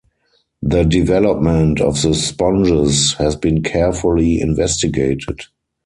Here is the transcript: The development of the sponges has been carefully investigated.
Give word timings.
The 0.63 0.83
development 0.83 1.79
of 1.79 2.01
the 2.01 2.15
sponges 2.15 3.13
has 3.19 3.35
been 3.35 3.61
carefully 3.61 4.39
investigated. 4.41 5.41